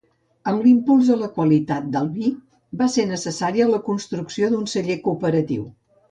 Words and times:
Amb 0.51 0.63
l'impuls 0.67 1.09
a 1.15 1.17
la 1.23 1.27
qualitat 1.33 1.91
del 1.95 2.07
vi 2.15 2.31
va 2.79 2.87
ser 2.93 3.05
necessària 3.09 3.67
la 3.73 3.81
construcció 3.89 4.49
d'un 4.55 4.65
Celler 4.73 4.97
Cooperatiu. 5.09 5.67